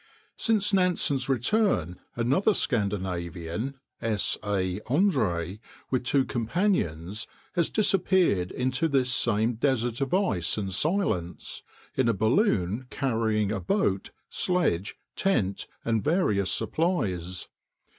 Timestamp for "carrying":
12.89-13.51